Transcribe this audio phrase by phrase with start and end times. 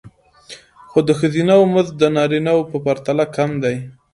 [0.89, 3.75] خو د ښځینه وو مزد د نارینه وو په پرتله کم دی